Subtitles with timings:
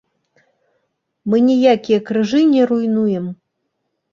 [1.31, 3.25] Мы ніякія крыжы не руйнуем.